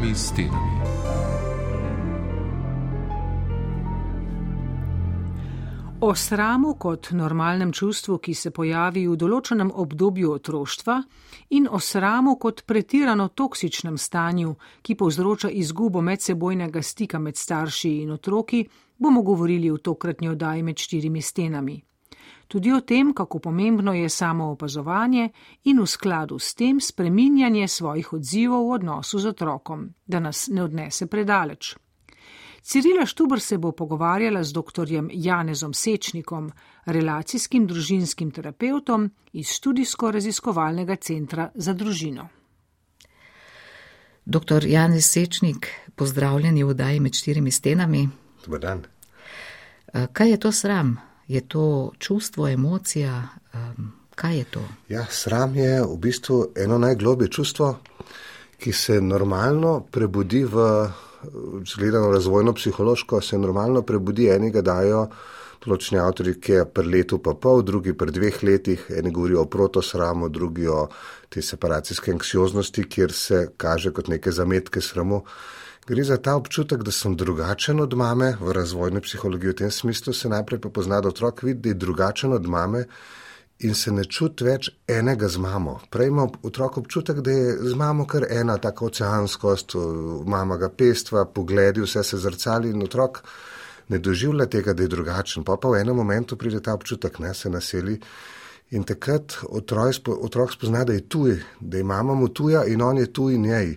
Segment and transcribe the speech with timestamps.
[0.00, 0.80] štirimi stenami.
[6.00, 10.96] O sramu kot normalnem čustvu, ki se pojavi v določenem obdobju otroštva,
[11.50, 18.16] in o sramu kot pretirano toksičnem stanju, ki povzroča izgubo medsebojnega stika med starši in
[18.16, 18.64] otroki,
[18.96, 21.89] bomo govorili v tokratni oddaji med štirimi stenami.
[22.50, 25.28] Tudi o tem, kako pomembno je samo opazovanje
[25.64, 30.62] in v skladu s tem spreminjanje svojih odzivov v odnosu z otrokom, da nas ne
[30.62, 31.76] odnese predaleč.
[32.62, 34.88] Cirila Štubr se bo pogovarjala z dr.
[35.12, 36.50] Janezom Sečnikom,
[36.86, 42.28] relacijskim družinskim terapeutom iz študijsko-raziskovalnega centra za družino.
[44.24, 44.66] Dr.
[44.66, 48.08] Janez Sečnik, pozdravljeni v oddaji med štirimi stenami.
[48.44, 48.82] Dobar dan.
[50.12, 51.09] Kaj je to sram?
[51.30, 53.28] Je to čustvo, emocija?
[54.14, 54.62] Kaj je to?
[54.88, 57.68] Ja, sram je v bistvu eno najglobje čustvo,
[58.58, 60.64] ki se normalno prebudi v
[61.78, 65.06] gledano razvojno psihološko, se normalno prebudi, enega dajo
[65.62, 69.50] določeni avtori, ki je pri letu pa pol, drugi pri dveh letih, eni govorijo o
[69.52, 70.88] protosramu, drugi o
[71.28, 75.22] te separacijske anksioznosti, kjer se kaže kot neke zametke sramu.
[75.90, 80.12] Gre za ta občutek, da sem drugačen od mame v razvojni psihologiji, v tem smislu
[80.14, 82.84] se najprej pa pozna, da otrok vidi, da je drugačen od mame
[83.58, 85.80] in se ne čuti več enega z mamo.
[85.90, 89.74] Prej ima otrok občutek, da je z mamo kar ena taka oceanskost,
[90.26, 93.18] mama ga pestva, pogledi, vse se zrcali in otrok
[93.88, 95.44] ne doživlja tega, da je drugačen.
[95.44, 97.98] Pa pa v enem momentu pride ta občutek, ne se naseli.
[98.78, 103.02] In takrat otrok, otrok spozna, da je tuj, da je mama mu tuja in on
[103.02, 103.74] je tuj njej.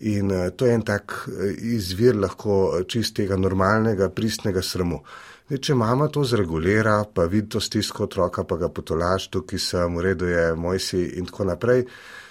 [0.00, 5.02] In uh, to je en tak uh, izvir lahko čistega, normalnega, pristnega sramu.
[5.48, 9.96] Zdaj, če mama to zregulira, pa vidi to stisko otroka, pa ga potolaš, tukaj sem,
[9.98, 11.84] v redu je, moj si in tako naprej,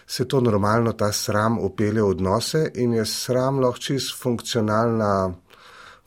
[0.07, 5.11] se to normalno, ta sram upelje v odnose in je sram lahko čist funkcionalna,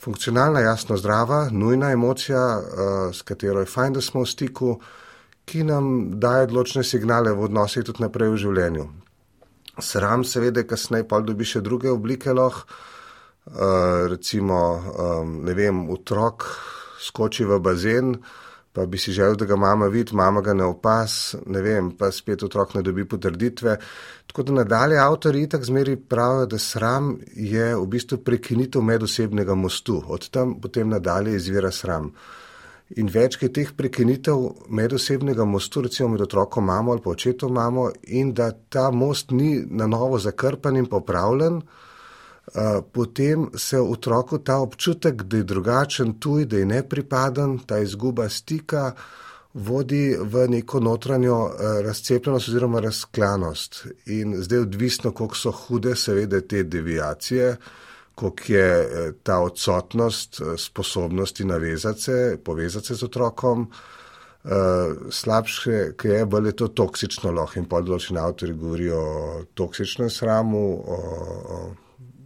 [0.03, 2.43] funkcionalna, jasno zdrava, nujna emocija,
[3.13, 4.75] s katero je fajn, da smo v stiku,
[5.45, 8.89] ki nam daje odločne signale v odnosih tudi naprej v življenju.
[9.79, 12.69] Sram seveda kasneje pa dobi še druge oblike lahko,
[13.51, 14.61] uh, recimo,
[14.95, 16.47] um, ne vem, otrok
[17.03, 18.15] skoči v bazen,
[18.75, 22.11] pa bi si želel, da ga mama vidi, mama ga ne opas, ne vem, pa
[22.11, 23.77] spet otrok ne dobi potrditve.
[24.27, 30.01] Tako da nadalje avtori itak zmeri pravijo, da sram je v bistvu prekinitev medosebnega mostu,
[30.07, 32.11] od tam potem nadalje izvira sram.
[32.97, 38.35] In več je teh prekinitev medosebnega mostu, recimo med otrokom mamo ali očetom mamo, in
[38.35, 41.63] da ta most ni na novo zakrpan in popravljen,
[42.53, 48.29] Eh, potem se otroku ta občutek, da je drugačen, tuj, da je nepripaden, ta izguba
[48.29, 48.93] stika,
[49.55, 53.87] vodi v neko notranjo eh, razcepljenost oziroma razklanost.
[54.07, 57.57] In zdaj, odvisno, koliko so hude, seveda, te devijacije,
[58.15, 63.71] koliko je eh, ta odsotnost sposobnosti navezati se, povezati se z otrokom.
[64.45, 64.51] Uh,
[65.11, 70.61] slabše, ki je bolj je to toksično lahko in podločni avtori govorijo o toksičnem sramu,
[70.85, 70.99] o,
[71.49, 71.61] o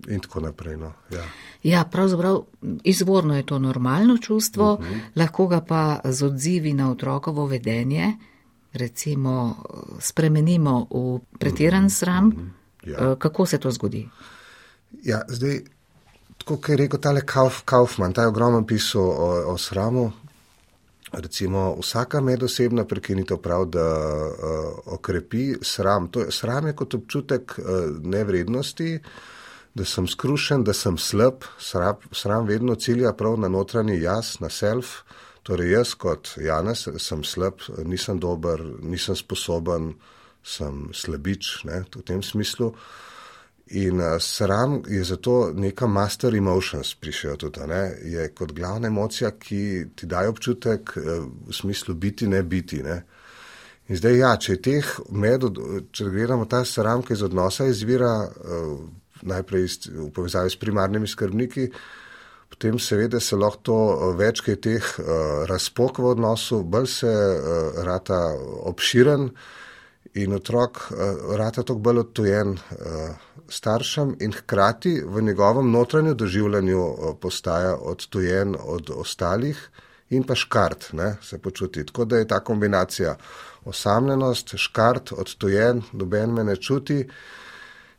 [0.09, 0.77] in tako naprej.
[0.77, 0.93] No.
[1.15, 1.25] Ja.
[1.63, 2.41] ja, pravzaprav
[2.85, 4.95] izvorno je to normalno čustvo, uh mhm.
[4.95, 5.01] -huh.
[5.17, 8.17] lahko ga pa z odzivi na otrokovo vedenje,
[8.73, 9.57] recimo,
[10.01, 11.93] spremenimo v pretiran uh mhm.
[11.93, 11.99] -huh.
[11.99, 12.27] sram.
[12.27, 13.11] Uh -huh.
[13.11, 13.17] ja.
[13.17, 14.09] Kako se to zgodi?
[15.03, 15.61] Ja, zdaj,
[16.45, 20.11] kot je rekel tale Kauf, Kaufman, ta je ogromno pisal o, o sramu.
[21.13, 23.87] Recimo, vsaka medosebna prekinitev prav, da
[24.29, 26.11] uh, okrepi sram.
[26.13, 27.65] To je, sram je kot občutek uh,
[28.05, 29.35] nevrednosti, uh,
[29.79, 31.45] da sem skrušen, da sem slab,
[32.13, 35.03] sram vedno cilja prav na notranji jaz, na self.
[35.43, 39.93] Torej, jaz kot Janes sem slab, nisem dober, nisem sposoben,
[40.45, 42.73] sem slabič ne, v tem smislu.
[43.71, 49.31] In uh, sram je zato neka master emotions prišel tudi, ne, je kot glavna emocija,
[49.31, 52.83] ki ti daje občutek uh, v smislu biti, ne biti.
[52.83, 53.03] Ne.
[53.89, 55.45] In zdaj, ja, če je teh med,
[55.93, 58.73] če gledamo ta sram, ki iz odnosa izvira, uh,
[59.29, 61.69] najprej v povezavi s primarnimi skrbniki,
[62.49, 63.79] potem seveda se lahko to
[64.17, 68.23] več kaj teh uh, razpok v odnosu, bolj se uh, rata
[68.71, 69.29] obširen
[70.15, 73.17] in otrok uh, rata tok bolj odtujen uh,
[73.49, 79.69] staršem in hkrati v njegovem notranju doživljanju uh, postaja odtujen od ostalih
[80.11, 81.85] in pa škart ne, se počuti.
[81.87, 83.17] Tako da je ta kombinacija
[83.65, 87.09] osamljenost, škart, odtujen, doben me ne čuti.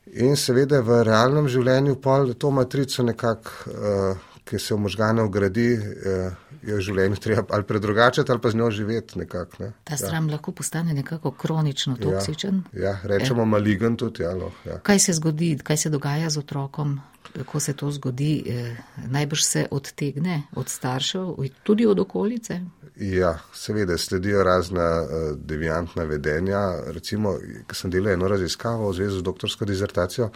[0.06, 5.74] In seveda v realnem življenju pol to matrico nekako, uh, ki se v možgane ugradi,
[5.78, 9.64] uh, je v življenju treba ali predrugačati ali pa z njo živeti nekako.
[9.64, 9.72] Ne.
[9.84, 10.36] Ta sram ja.
[10.36, 12.64] lahko postane nekako kronično toksičen.
[12.74, 13.46] Ja, ja rečemo ja.
[13.46, 14.24] maligen tudi.
[14.24, 14.80] Ja, loh, ja.
[14.84, 17.00] Kaj se zgodi, kaj se dogaja z otrokom?
[17.46, 18.78] Ko se to zgodi, eh,
[19.08, 22.62] najbrž se odtegne od staršev, tudi od okolice.
[23.00, 26.64] Ja, seveda sledijo razna uh, deviantna vedenja.
[26.92, 30.32] Recimo, ko sem delal eno raziskavo v zvezi z doktorsko dizertacijo,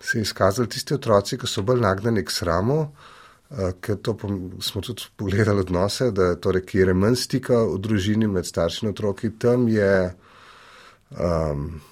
[0.00, 3.13] se je izkazali tisti otroci, ki so bolj nagnjeni k sramu, uh,
[3.80, 4.16] ker to
[4.60, 8.94] smo tudi pogledali odnose, da torej, kjer je manj stika v družini med starši in
[8.94, 10.14] otroki, tam je.
[11.14, 11.82] Um,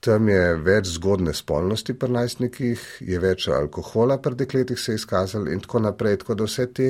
[0.00, 5.52] Tam je več zgodne spolnosti pri najstnikih, je več alkohola pri dekletih se je izkazalo
[5.52, 6.22] in tako naprej.
[6.22, 6.86] Tako da vse te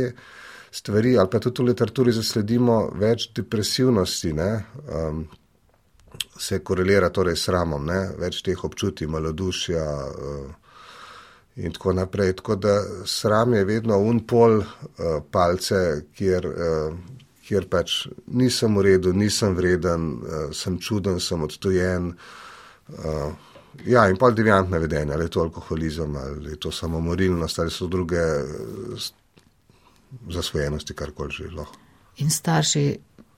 [0.70, 4.50] stvari, ali pa tudi v literaturi zasledimo več depresivnosti, ne,
[4.94, 5.24] um,
[6.38, 10.69] se korelira torej s ramom, ne, več teh občutij, malodušja uh,
[11.56, 12.36] in tako naprej.
[12.36, 12.74] Tako da
[13.06, 14.66] sram je vedno un pol uh,
[15.30, 16.46] palce, kjer.
[16.46, 16.98] Uh,
[17.50, 22.12] Ker pač nisem v redu, nisem vreden, uh, sem čuden, sem odtojen,
[22.94, 23.32] uh,
[23.90, 27.88] ja, in pol deviantne vedenja, ali je to alkoholizem, ali je to samomorilnost, ali so
[27.90, 29.08] druge uh,
[30.30, 31.74] zasvojenosti, karkoli že lahko.
[32.22, 32.84] In starši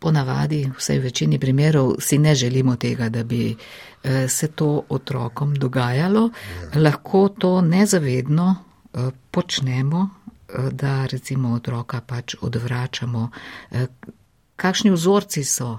[0.03, 5.55] ponavadi, vsaj v večini primerov, si ne želimo tega, da bi uh, se to otrokom
[5.55, 6.31] dogajalo.
[6.31, 6.81] Ja.
[6.81, 13.29] Lahko to nezavedno uh, počnemo, uh, da recimo otroka pač odvračamo.
[14.57, 15.77] Kakšni vzorci so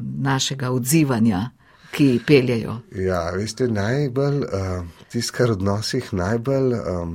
[0.00, 1.50] našega odzivanja?
[1.94, 2.78] ki peljejo.
[2.98, 7.14] Ja, veste, najbolj, uh, tisti, kar v odnosih najbolj um,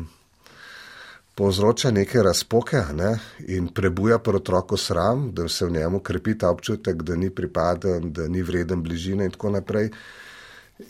[1.39, 3.13] povzroča neke razpoke ne,
[3.47, 8.12] in prebuja pri otroku sram, da se v njemu krepi ta občutek, da ni pripaden,
[8.13, 9.88] da ni vreden bližine in tako naprej.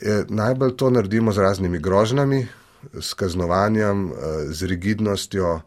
[0.01, 2.47] Je, najbolj to naredimo z raznimi grožnjami,
[2.93, 4.17] s kaznovanjem, uh,
[4.49, 5.61] z rigidnostjo, uh,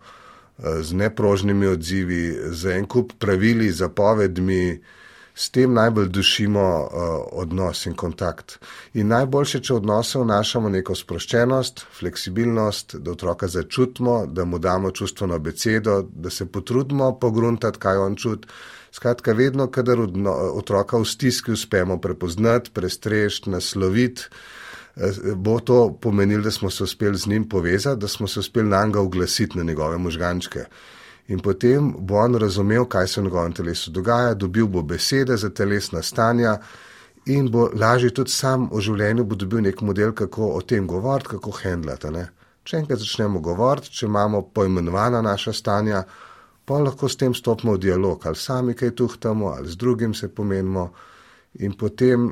[0.82, 4.80] z neprožnimi odzivi, z en kup pravili, zapovedmi
[5.34, 6.88] s tem najbolj dušimo uh,
[7.32, 8.58] odnos in kontakt.
[8.94, 15.38] In najboljše, če odnose vnašamo neko sproščenost, fleksibilnost, da otroka začutimo, da mu damo čustveno
[15.38, 18.46] besedo, da se potrudimo pogruntati, kaj on čut.
[18.92, 20.00] Skratka, vedno, kadar
[20.52, 24.28] otroka v stiski uspemo prepoznati, prestrešiti, nasloviti,
[24.96, 28.68] eh, bo to pomenilo, da smo se uspeli z njim povezati, da smo se uspeli
[28.68, 30.66] na njega uglasiti na njegove možgančke
[31.28, 35.50] in potem bo on razumel, kaj se v njegovem telesu dogaja, dobil bo besede za
[35.50, 36.58] telesna stanja
[37.26, 41.50] in bo lažje tudi sam v življenju dobil nek model, kako o tem govoriti, kako
[41.62, 42.26] handlati.
[42.64, 46.04] Če enkrat začnemo govoriti, če imamo poimenovana naša stanja,
[46.64, 50.28] pa lahko s tem stopimo v dialog, ali sami kaj tuhtamo, ali z drugim se
[50.28, 50.92] pomenimo.
[51.60, 52.30] In potem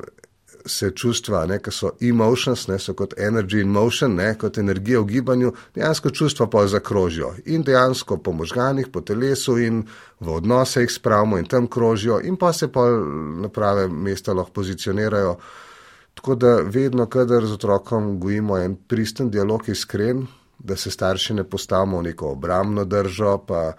[0.67, 5.07] se čustva, ki so emotions, ne, so kot energy in motion, ne, kot energija v
[5.07, 9.85] gibanju, dejansko čustva pa zakrožijo in dejansko po možganih, po telesu in
[10.21, 12.87] v odnose jih spravimo in tam krožijo in pa se pa
[13.43, 15.37] na prave mesta lahko pozicionirajo.
[16.15, 20.27] Tako da vedno, kadar z otrokom gojimo en pristen dialog iskren,
[20.59, 23.73] da se starši ne postavimo v neko obramno držo, pa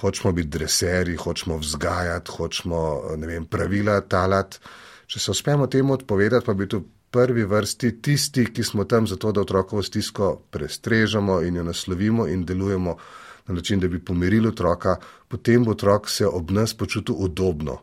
[0.00, 4.58] hočemo biti dreseri, hočemo vzgajati, hočemo ne vem, pravila talati.
[5.06, 6.82] Če se uspemo temu odpovedati, pa bi tu
[7.14, 12.44] prvi vrsti tisti, ki smo tam zato, da otrokovo stisko prestrežemo in jo naslovimo in
[12.44, 12.96] delujemo
[13.46, 14.96] na način, da bi pomirili otroka,
[15.28, 17.78] potem bo otrok se ob nas počutil udobno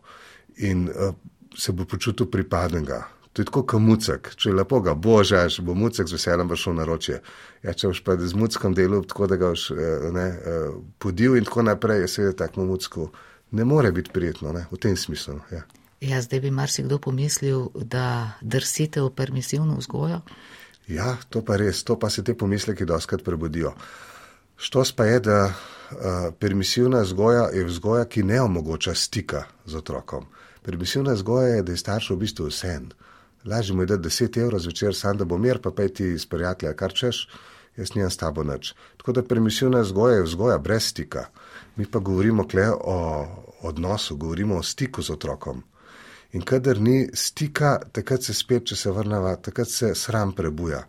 [0.57, 1.13] in uh,
[1.57, 3.07] se bo počutil pripadnega.
[3.33, 4.33] To je tako kot mucek.
[4.35, 7.21] Če lepo ga božaš, bo mucek z veseljem šel na roče.
[7.63, 10.65] Ja, če boš pa z muckom delal tako, da ga boš eh, eh,
[10.99, 13.07] podil in tako naprej, je seveda tako mucku.
[13.51, 15.39] Ne more biti prijetno, ne, v tem smislu.
[15.51, 15.63] Ja.
[16.01, 20.22] Ja, zdaj bi marsikdo pomislil, da drsite v permisivno vzgojo.
[20.88, 23.75] Ja, to pa res, to pa se te pomisleki doskrat prebudijo.
[24.58, 25.53] Štos pa je, da uh,
[26.39, 30.25] permisivna vzgoja je vzgoja, ki ne omogoča stika z otrokom.
[30.65, 32.79] Permisivna vzgoja je, da je starš v bistvu vse.
[33.46, 36.74] Lažje mu je dati 10 evrov zvečer, sam da bo mir, pa peti iz prijatelja,
[36.74, 37.27] kar češ,
[37.77, 38.74] jaz nijem s tabo nič.
[38.98, 41.27] Tako da permisivna vzgoja je vzgoja brez stika.
[41.75, 43.27] Mi pa govorimo kle o
[43.62, 45.63] odnosu, govorimo o stiku z otrokom.
[46.31, 50.85] In kadar ni stika, takrat se spet, če se vrnava, takrat se sram prebuja.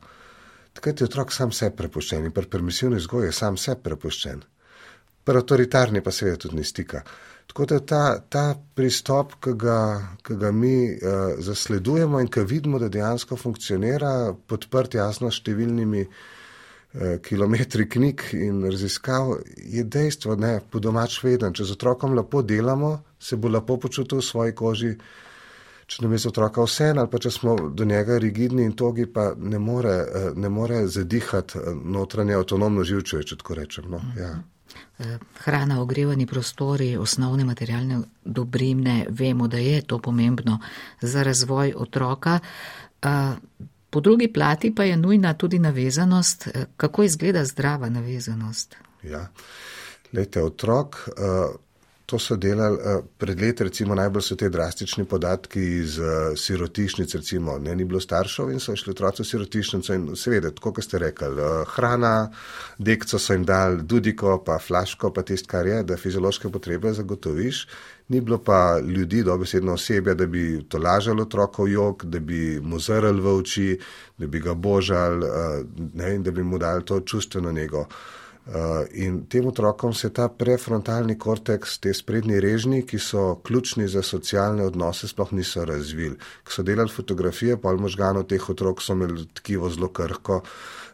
[0.73, 4.43] Takrat je otrok sam se prepuščen in pri permisivni vzgoji je sam se prepuščen.
[5.23, 7.03] Pri avtoritarni pa seveda tudi ni stika.
[7.47, 8.45] Tako da ta, ta
[8.75, 9.79] pristop, ki ga,
[10.25, 16.05] ki ga mi uh, zasledujemo in ki vidimo, da dejansko funkcionira, podprt jasno s številnimi
[16.07, 22.41] uh, kilometri knjig in raziskav, je dejstvo, da po domač veden, če z otrokom lepo
[22.47, 24.95] delamo, se bo lepo počutil v svoji koži,
[25.87, 29.07] če nam je za otroka vse, ali pa če smo do njega rigidni in togi,
[29.07, 33.91] pa ne more, eh, ne more zadihati eh, notranje avtonomno živčuje, če tako rečem.
[33.91, 34.01] No?
[34.19, 34.33] Ja.
[34.99, 40.61] Eh, hrana, ogrevani prostori, osnovne materialne dobrine, vemo, da je to pomembno
[41.01, 42.39] za razvoj otroka.
[43.91, 46.49] Po drugi plati pa je nujna tudi navezanost.
[46.77, 48.77] Kako izgleda zdrava navezanost?
[49.03, 49.27] Ja,
[50.13, 50.97] lete otrok.
[51.19, 51.72] Uh
[52.07, 57.15] to so delali uh, pred leti, recimo najbolj so te drastični podatki iz uh, sirotišnic,
[57.15, 60.85] recimo ne ni bilo staršev in so šli otroci v sirotišnico in seveda, tako kot
[60.85, 62.31] ste rekli, uh, hrana,
[62.79, 67.67] dekco so jim dali, dudiko, pa flaško, pa tist, kar je, da fiziološke potrebe zagotoviš.
[68.13, 72.81] Ni bilo pa ljudi, dobesedno osebja, da bi to lažalo otrokov jog, da bi mu
[72.81, 73.69] zrl v oči,
[74.19, 75.63] da bi ga božal uh,
[75.95, 77.87] ne, in da bi mu dali to čustveno njego.
[78.43, 84.03] Uh, in tem otrokom se ta prefrontalni korteks, te sprednji režni, ki so ključni za
[84.03, 86.17] socialne odnose, sploh niso razvili.
[86.43, 90.41] Ko so delali fotografije, pol možganov teh otrok so imeli tkivo zelo krhko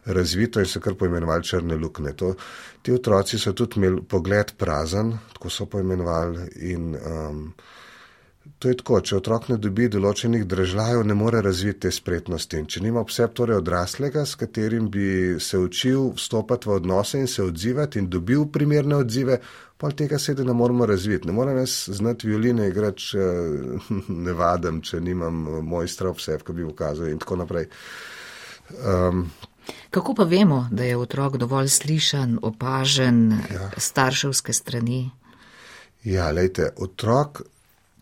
[0.05, 2.13] razvito in so kar poimenovali črne lukne.
[2.21, 2.35] To,
[2.85, 6.51] ti otroci so tudi imeli pogled prazen, tako so poimenovali.
[6.69, 7.43] In, um,
[8.59, 12.59] To je tako, če otrok ne dobi določenih držav, ne more razviti te spretnosti.
[12.59, 17.27] In če nima vse torej odraslega, s katerim bi se učil vstopati v odnose in
[17.27, 19.37] se odzivati in dobil primerne odzive,
[19.79, 21.27] pa tega sedi ne moramo razviti.
[21.27, 23.27] Ne morem jaz znati violine igrati, če
[24.25, 27.69] ne vadem, če nimam mojstra vse, ko bi ukazal in tako naprej.
[28.79, 29.29] Um,
[29.89, 33.69] Kako pa vemo, da je otrok dovolj slišan, opažen ja.
[33.77, 35.05] starševske strani?
[36.07, 37.43] Ja, lejte, otrok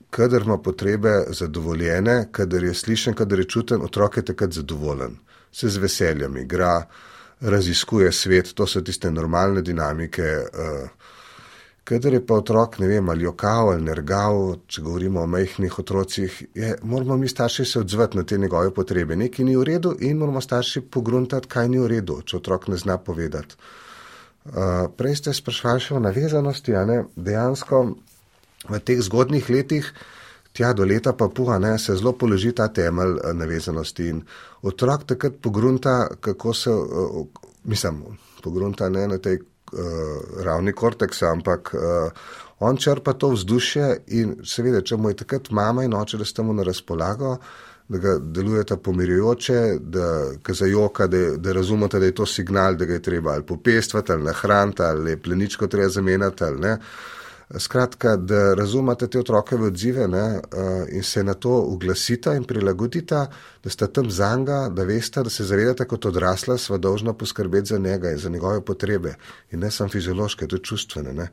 [0.09, 5.17] kadar ima potrebe zadovoljene, kadar je slišen, kadar je čuten, otrok je takrat zadovoljen,
[5.51, 6.87] se z veseljem igra,
[7.41, 10.23] raziskuje svet, to so tiste normalne dinamike.
[10.23, 10.89] Uh,
[11.83, 16.41] kadar je pa otrok, ne vem, ali jokav ali nergav, če govorimo o majhnih otrocih,
[16.55, 19.15] je, moramo mi starši se odzvati na te njegove potrebe.
[19.15, 22.77] Nekaj ni v redu in moramo starši pogruntati, kaj ni v redu, če otrok ne
[22.77, 23.55] zna povedati.
[24.47, 27.81] Uh, prej ste sprašvali še o navezanosti, a ne dejansko
[28.69, 29.91] v teh zgodnih letih,
[30.57, 34.23] tja do leta pa puha, ne, se zelo položi ta temelj eh, navezanosti in
[34.61, 37.27] otrok takrat pogrunta, kako se, uh,
[37.63, 38.01] mislim,
[38.43, 42.11] pogrunta ne na tej uh, ravni korteksa, ampak uh,
[42.59, 46.43] on črpa to vzdušje in seveda, če mu je takrat mama in oče, da ste
[46.43, 47.37] mu na razpolago,
[47.87, 50.07] da ga delujete pomirjujoče, da
[50.43, 54.11] ga zajoka, da, da razumete, da je to signal, da ga je treba ali popestvati,
[54.11, 56.73] ali nahraniti, ali pleničko treba zamenjati, ali ne.
[56.73, 57.16] Uh,
[57.55, 60.39] Skratka, da razumete te otrokove odzive ne,
[60.91, 63.21] in se na to uglasite in prilagodite,
[63.63, 67.69] da ste tam za njega, da veste, da se zavedate kot odrasla, sva dolžna poskrbeti
[67.69, 69.15] za njega in za njegove potrebe.
[69.51, 71.13] In ne samo fiziološke, tudi čustvene.
[71.13, 71.29] Ne.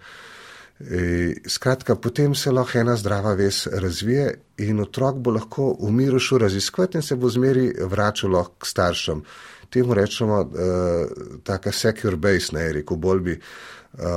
[0.81, 6.19] E, skratka, potem se lahko ena zdrava ves razvije in otrok bo lahko v miru
[6.19, 9.23] šel raziskovati in se bo zmeri vračal k staršem.
[9.71, 10.51] Temu rečemo, uh,
[11.43, 13.41] taka secure base, ne, rekel bolj bi.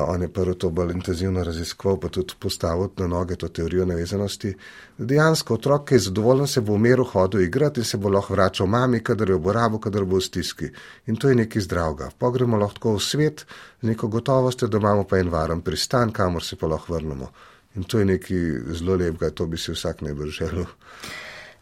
[0.08, 4.54] On je prvo to bolj intenzivno raziskoval, pa tudi postavil na noge to teorijo navezanosti.
[4.98, 8.34] Dejansko otrok, ki je zadovoljen, se bo v miru hodil igrati in se bo lahko
[8.34, 10.70] vračal mami, kadar jo bo rabo, kadar bo v stiski.
[11.06, 12.10] In to je nekaj zdravega.
[12.18, 13.46] Pogremo lahko v svet
[13.82, 17.30] z neko gotovostjo, da imamo pa en varen pristan, kamor se pa lahko vrnemo.
[17.76, 20.66] In to je nekaj zelo lepega, to bi si vsak najbolj želel.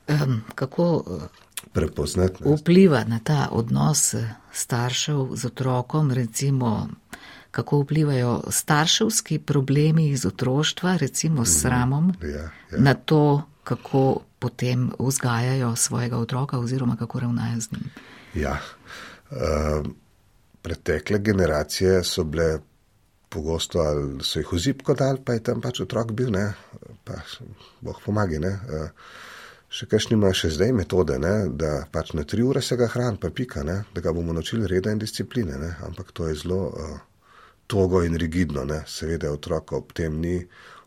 [0.08, 1.04] Um, kako
[1.74, 2.44] prepoznati?
[2.46, 4.16] Vpliva na ta odnos
[4.54, 6.88] staršev z otrokom, recimo
[7.56, 11.60] kako vplivajo starševski problemi iz otroštva, recimo s mhm.
[11.62, 12.52] sramom, ja, ja.
[12.78, 17.84] na to, kako potem vzgajajo svojega otroka oziroma kako ravnajo z njim.
[18.34, 18.60] Ja,
[19.32, 19.88] uh,
[20.62, 22.60] pretekle generacije so bile
[23.30, 26.54] pogosto ali so jih vzipko dal, pa je tam pač otrok bil, ne,
[27.04, 27.24] pa
[27.82, 28.52] boh pomagi, ne.
[28.52, 28.90] Uh,
[29.76, 31.50] Še kaj imajo še zdaj metode, ne?
[31.50, 33.82] da pač na tri ure se ga hrani, pa pika, ne?
[33.96, 35.58] da ga bomo naučili reda in discipline.
[35.60, 35.72] Ne?
[35.84, 36.94] Ampak to je zelo uh,
[37.68, 38.84] togo in rigidno, ne?
[38.88, 40.40] seveda otrok ob tem ni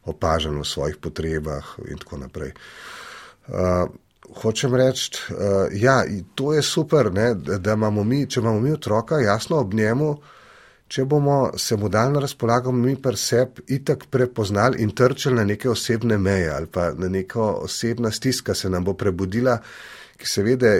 [0.08, 2.52] opažen v svojih potrebah in tako naprej.
[3.48, 3.88] Uh,
[4.42, 6.02] hočem reči, uh, ja,
[6.34, 7.34] to je super, ne?
[7.34, 10.16] da imamo mi, če imamo mi otroka, jasno ob njemu,
[10.88, 15.44] če bomo se mu dali na razpolago, mi pa seb itak prepoznali in trčili na
[15.44, 19.58] neke osebne meje ali pa na neko osebna stiska se nam bo prebudila,
[20.16, 20.72] ki seveda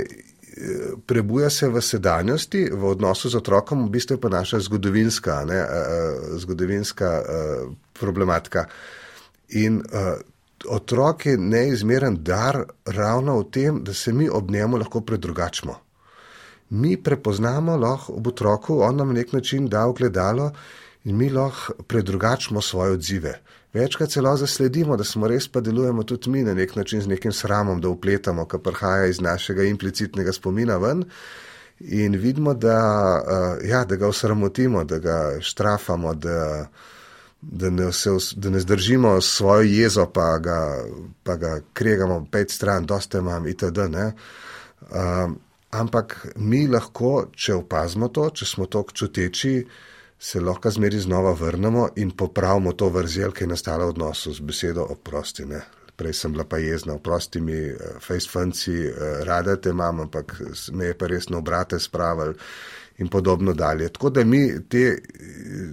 [1.07, 5.61] prebuja se v sedanjosti, v odnosu z otrokom, v bistvu je pa naša zgodovinska, ne,
[6.39, 7.11] zgodovinska
[8.01, 8.65] problematika.
[9.49, 9.83] In
[10.67, 15.75] otrok je neizmeren dar ravno v tem, da se mi ob njemu lahko predrugačimo.
[16.71, 20.53] Mi prepoznamo lahko ob otroku, on nam na nek način da ogledalo
[21.05, 23.41] in mi lahko predrugačimo svoje odzive.
[23.73, 27.33] Večkrat celo zasledimo, da smo res pa delujemo tudi mi na nek način z nekim
[27.33, 31.05] sramom, da upletamo, kar prihaja iz našega implicitnega spomina ven.
[31.81, 32.79] In vidimo, da,
[33.23, 36.67] uh, ja, da ga osramotimo, da ga štrafamo, da,
[37.41, 40.85] da, ne, se, da ne zdržimo svojo jezo, pa ga,
[41.23, 43.79] pa ga kregamo pet stran, dosta imam itd.
[43.79, 45.31] Uh,
[45.71, 49.55] ampak mi lahko, če opazimo to, če smo to čuteči,
[50.19, 54.41] se lahko zmeri znova vrnemo in popravimo to vrzel, ki je nastala v odnosu z
[54.41, 55.47] besedo oprosti.
[55.47, 55.61] Ne?
[55.97, 60.41] Prej sem bila pa jezna, oprosti mi, eh, fejstfanci, eh, rade te imam, ampak
[60.73, 62.35] me je pa res na obrate spravili
[62.99, 63.89] in podobno dalje.
[63.89, 64.99] Tako da mi te,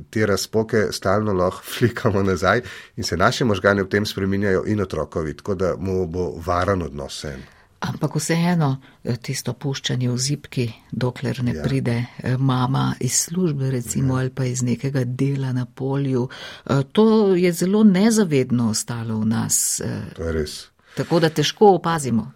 [0.10, 2.62] te razpoke stalno lahko flikamo nazaj
[2.96, 7.22] in se naši možgani v tem spreminjajo in otrokovi, tako da mu bo varen odnos
[7.22, 7.55] sen.
[7.80, 11.64] Ampak vseeno, eh, tisto puščanje v zipki, dokler ne ja.
[11.64, 14.22] pride eh, mama iz službe, recimo, ja.
[14.22, 16.30] ali pa iz nekega dela na polju,
[16.66, 19.82] eh, to je zelo nezavedno ostalo v nas.
[20.16, 20.56] To je res.
[20.96, 22.32] Tako da težko opazimo.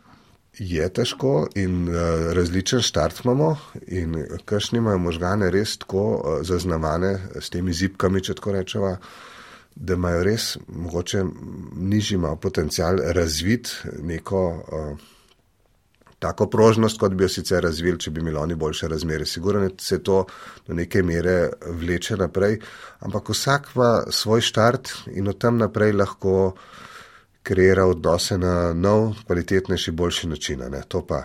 [0.60, 1.96] Je težko in uh,
[2.36, 3.54] različen štart imamo,
[3.88, 8.90] in kakšni imajo možgane res tako uh, zaznavane s temi zipkami, če tako rečemo,
[9.76, 11.24] da imajo res mogoče
[11.80, 13.72] nižji potencial razvit
[14.04, 14.44] neko.
[14.68, 15.16] Uh,
[16.20, 19.26] tako prožnost, kot bi jo sicer razvili, če bi imeli oni boljše razmere.
[19.26, 20.26] Sigurno se to
[20.68, 22.60] do neke mere vleče naprej,
[23.00, 26.54] ampak vsak ima svoj štart in od tam naprej lahko
[27.44, 30.66] kreira odnose na nov, kvalitetnejši, boljši način.
[30.88, 31.24] To pa.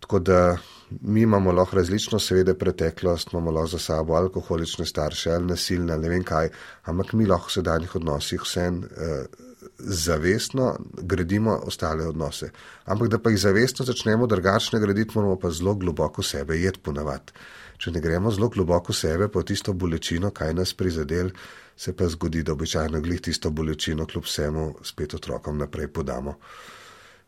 [0.00, 0.56] Tako da
[1.00, 6.08] mi imamo lahko različno, seveda, preteklost, imamo lahko za sabo alkoholične starše ali nasilne, ne
[6.08, 6.48] vem kaj,
[6.84, 8.84] ampak mi lahko v sedanjih odnosih vsem.
[8.84, 9.43] Eh,
[9.78, 12.50] zavestno gradimo ostale odnose.
[12.84, 17.32] Ampak da pa jih zavestno začnemo drugačne graditi, moramo pa zelo globoko sebe jed ponavati.
[17.78, 21.30] Če ne gremo zelo globoko sebe po tisto bolečino, kaj nas prizadel,
[21.76, 26.36] se pa zgodi, da običajno glih tisto bolečino kljub vsemu spet otrokom naprej podamo.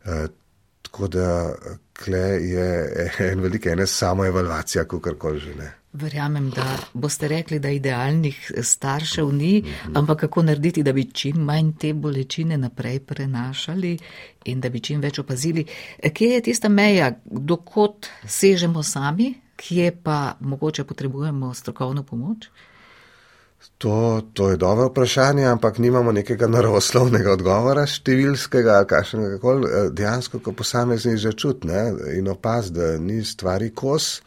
[0.04, 0.26] E,
[0.82, 1.54] tako da
[2.04, 2.68] kle je
[3.30, 5.72] en velik ene samo evalvacija, kako koli že ne.
[5.96, 11.72] Verjamem, da boste rekli, da idealnih staršev ni, ampak kako narediti, da bi čim manj
[11.80, 13.96] te bolečine naprej prenašali
[14.44, 15.64] in da bi čim več opazili.
[16.12, 22.48] Kje je tista meja, dokot sežemo sami, kje pa mogoče potrebujemo strokovno pomoč?
[23.78, 29.70] To, to je dobro vprašanje, ampak nimamo nekega naravoslovnega odgovora, številskega ali kakšnega koli.
[29.96, 34.20] Dejansko, ko posamezni že čutne in opaz, da ni stvari kos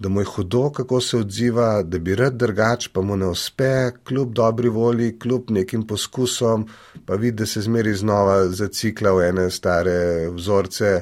[0.00, 3.90] da mu je hudo, kako se odziva, da bi rad drugač, pa mu ne uspe,
[4.04, 6.68] kljub dobri volji, kljub nekim poskusom,
[7.06, 10.94] pa vidi, da se zmeri znova zacikla v ene stare vzorce.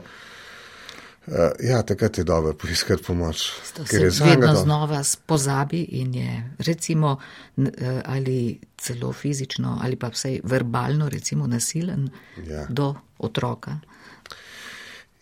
[1.28, 3.44] Uh, ja, takrat je dobro poiskati pomoč.
[3.90, 7.18] Ker je vedno znova pozabi in je recimo
[7.56, 12.08] eh, ali celo fizično ali pa vsej verbalno recimo nasilen
[12.46, 12.66] ja.
[12.68, 13.78] do otroka.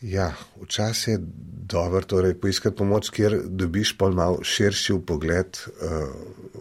[0.00, 0.32] Ja,
[0.62, 1.18] včasih je
[1.66, 6.08] dobro torej, poiskati pomoč, kjer dobiš pa malo širši pogled uh,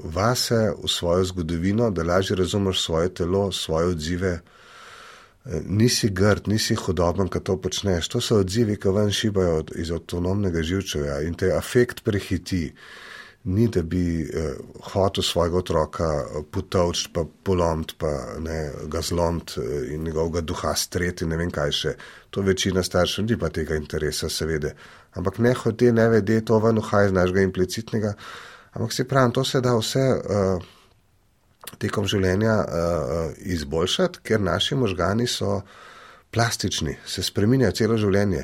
[0.03, 4.39] vase, v svojo zgodovino, da lažje razumeš svoje telo, svoje odzive.
[5.45, 8.07] Uh, nisi grd, nisi hodoben, kad to počneš.
[8.07, 12.71] To so odzivi, ki ven šibajo iz avtonomnega živčevja in te afekt prehiti.
[12.71, 13.04] Uh,
[13.45, 14.53] ni da bi eh,
[14.93, 20.73] hotel svojega otroka eh, potovč, pa polomit, pa ne, ga zlomit eh, in njegovega duha
[20.75, 21.93] streti, ne vem kaj še.
[22.34, 24.73] To večina staršev ni pa tega interesa, seveda.
[25.15, 28.15] Ampak ne hote, ne vede, to ven uhaja iz našega implicitnega.
[28.73, 30.65] Ampak se pravi, to se da vse uh,
[31.79, 35.62] tekom življenja uh, izboljšati, ker naši možgani so
[36.36, 38.43] plastični, se spreminjajo celo življenje.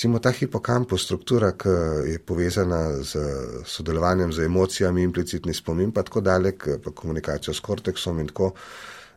[0.00, 1.68] Recimo ta hipokampus, struktura, ki
[2.08, 3.20] je povezana z
[3.68, 8.54] sodelovanjem z emocijami, implicitni spomin, pa tako dalek, pa komunikacijo s korteksom in tako.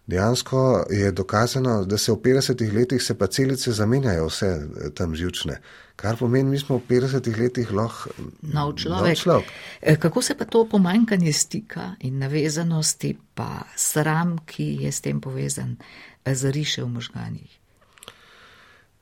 [0.07, 4.49] Dejansko je dokazano, da se v 50 letih se pa celice zamenjajo vse
[4.95, 5.55] tam živčne.
[5.95, 9.17] Kar pomeni, mi smo v 50 letih lahko nov človek.
[9.17, 9.53] človek.
[9.81, 15.21] E, kako se pa to pomanjkanje stika in navezanosti, pa sram, ki je s tem
[15.21, 15.77] povezan,
[16.25, 17.57] zariše v možganjih?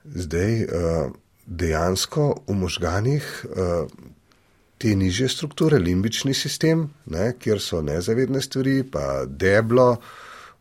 [0.06, 0.63] Zdaj.
[0.63, 1.12] Uh,
[1.52, 3.92] dejansko v možganjih uh,
[4.82, 9.98] te nižje strukture, limbični sistem, ne, kjer so nezavedne stvari, pa deblo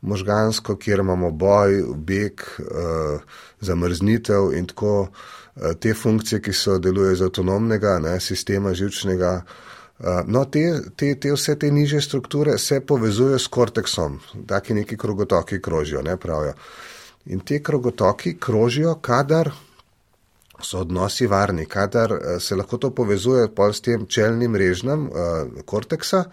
[0.01, 3.23] možgansko, kjer imamo boj, beg, uh,
[3.61, 9.33] zamrznitev in tako uh, te funkcije, ki so delujejo iz avtonomnega ne, sistema živčnega.
[10.01, 14.97] Uh, no, te, te, te vse te nižje strukture se povezujejo s korteksom, taki neki
[14.97, 16.55] krogotoki krožijo, ne pravijo.
[17.27, 19.53] In te krogotoki krožijo, kadar
[20.63, 26.25] so odnosi varni, kadar eh, se lahko to povezuje s tem čelnim režnem uh, korteksa.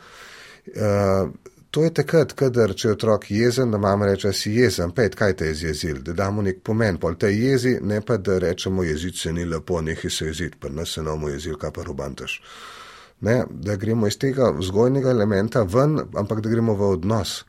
[0.68, 1.30] Uh,
[1.72, 5.36] to je takrat, kadar če je otrok jezen, da mama reče, si jezen, pet, kaj
[5.38, 9.20] te je zjezil, da damo nek pomen, pol te jezi, ne pa da rečemo, jezit
[9.20, 12.42] se ni lepo, nehi se jezit, pa nas se nomo jezil, kaj pa rubantaš.
[13.22, 17.44] Ne, da gremo iz tega vzgojnega elementa ven, ampak da gremo v odnos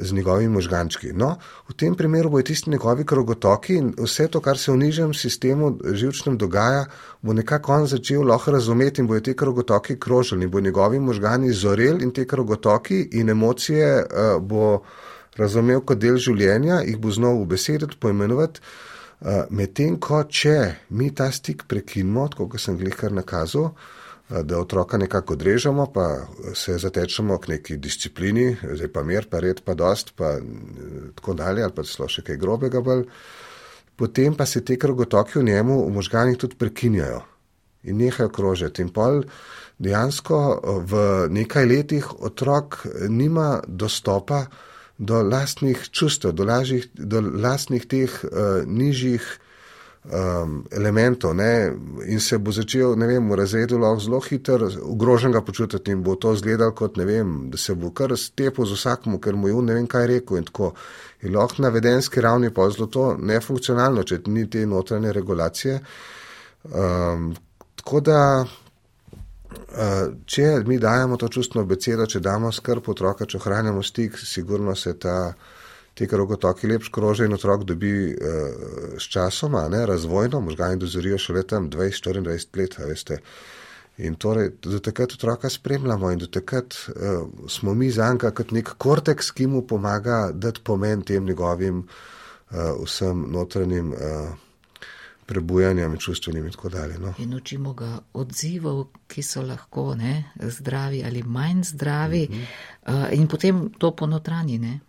[0.00, 1.12] z njegovimi možgančki.
[1.12, 1.36] No,
[1.68, 5.72] v tem primeru bojo tisti njegovi krogotoki in vse to, kar se v nižjem sistemu
[5.84, 6.84] živčnem dogaja,
[7.22, 12.02] bo nekako on začel lahko razumeti in bojo te krogotoki krožili bo njegovi možgani zorel
[12.02, 14.82] in te krogotoki in emocije uh, bo
[15.36, 18.60] razumel kot del življenja, jih bo znal ubesediti, poimenovati.
[19.20, 23.70] Uh, Medtem ko če mi ta stik prekinemo, kot sem jih kar nakazal,
[24.28, 29.60] da otroka nekako odrežemo, pa se zatečemo k neki disciplini, zdaj pa mir, pa red,
[29.64, 30.36] pa dost, pa
[31.14, 33.06] tako dalje, ali pa celo še kaj grobega bolj.
[33.96, 37.22] Potem pa se te krogotoki v njemu v možganjih tudi prekinjajo
[37.86, 38.82] in nehajo krožiti.
[38.82, 39.22] In pol
[39.78, 40.38] dejansko
[40.90, 44.46] v nekaj letih otrok nima dostopa
[44.98, 49.22] do lastnih čustev, do, lažjih, do lastnih teh uh, nižjih
[50.12, 51.72] um, elementov ne,
[52.06, 56.14] in se bo začel, ne vem, v razredu lahko zelo hitro ogroženega počutiti in bo
[56.14, 59.62] to izgledal kot, ne vem, da se bo kar stepil z vsakmu, ker mu je
[59.62, 60.72] ne vem kaj rekel in tako.
[61.22, 65.80] In lahko na vedenski ravni pa zelo to nefunkcionalno, če ni te notranje regulacije.
[66.70, 67.34] Um,
[67.76, 73.82] tako da, uh, če mi dajemo to čustno besedo, če damo skrb otroka, če ohranjamo
[73.82, 75.32] stik, sigurno se ta
[75.96, 78.16] te krogotoki lepš krože in otrok dobi uh,
[79.00, 83.20] s časom, ne, razvojno, možgani dozorijo še letam 20-24 let, veste.
[84.04, 88.52] In torej, do takrat otroka spremljamo in do takrat uh, smo mi za njega kot
[88.52, 94.34] nek korteks, ki mu pomaga dati pomen tem njegovim uh, vsem notranjim uh,
[95.26, 96.98] prebujanjem, čustvenim in tako dalje.
[96.98, 97.14] No.
[97.18, 103.06] In učimo ga odzivov, ki so lahko ne, zdravi ali manj zdravi mm -hmm.
[103.06, 104.80] uh, in potem to ponotranjine.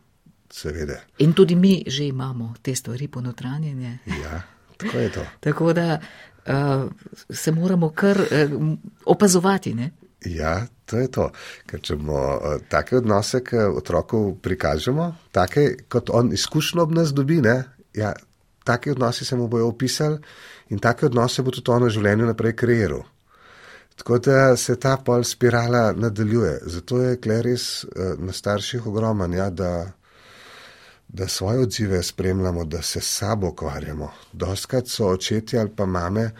[0.49, 1.01] Seveda.
[1.17, 3.99] In tudi mi že imamo te stvari ponotranjene.
[4.05, 4.41] Ja,
[4.77, 5.25] tako je to.
[5.45, 6.91] tako da uh,
[7.29, 9.73] se moramo kar uh, opazovati.
[9.73, 9.91] Ne?
[10.25, 11.29] Ja, to je to.
[11.65, 17.13] Ker če bomo uh, take odnose k otroku prikažemo, take kot on izkušnjo ob nas
[17.13, 18.13] dobi, ne, ja,
[18.63, 20.17] take odnose se mu bojo opisali
[20.69, 23.05] in take odnose bo tudi on v življenju naprej kreiral.
[23.97, 26.59] Tako da se ta pol spirala nadaljuje.
[26.69, 29.91] Zato je kleris uh, na starših ogroman, ja, da
[31.07, 34.11] da svoje odzive spremljamo, da se s sabo ukvarjamo.
[34.33, 36.31] Doskrat so očeti ali pa mame,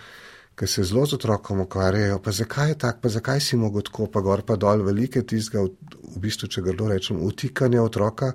[0.56, 4.08] ki se zelo z otrokom ukvarjajo, pa zakaj je tako, pa zakaj si mogo tako,
[4.08, 5.70] pa gor pa dol, velike tizga, v,
[6.16, 8.32] v bistvu, če grdo rečem, utikanje otroka,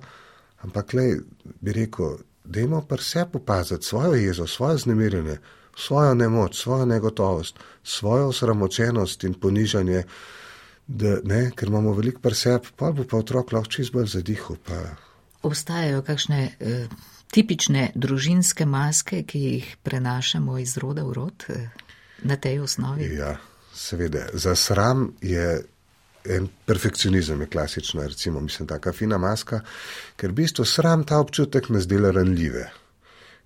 [0.63, 1.07] ampak le
[1.61, 5.39] bi rekel, dajmo pa vse popaziti, svojo jezo, svoje znemirjenje,
[5.77, 10.05] svojo nemoč, svojo negotovost, svojo osramočenost in ponižanje,
[10.87, 14.57] da, ne, ker imamo velik preseb, pa bo pa otrok lahko čist bolj zadihal.
[15.43, 16.87] Obstajajo kakšne eh,
[17.33, 21.69] tipične družinske maske, ki jih prenašamo iz roda v rod eh,
[22.23, 23.09] na tej osnovi?
[23.17, 23.37] Ja,
[23.75, 24.29] seveda.
[24.33, 25.63] Za sram je
[26.25, 29.61] en perfekcionizem, je klasična, recimo, mislim, taka fina maska,
[30.17, 32.69] ker v bistvu sram ta občutek nas dela ranljive.